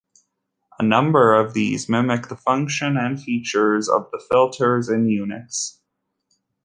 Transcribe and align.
A 0.79 0.83
number 0.83 1.35
of 1.35 1.53
these 1.53 1.87
mimic 1.87 2.27
the 2.29 2.35
function 2.35 2.97
and 2.97 3.21
features 3.21 3.87
of 3.87 4.09
the 4.09 4.17
filters 4.31 4.89
in 4.89 5.05
Unix. 5.05 5.77